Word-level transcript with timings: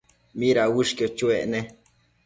¿mida 0.39 0.63
uëshquio 0.75 1.07
chuec 1.17 1.43
ne? 1.51 1.59